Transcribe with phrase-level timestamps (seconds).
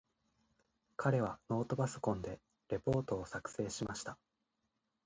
[0.95, 4.17] 彼はノートパソコンでレポートを作成しました。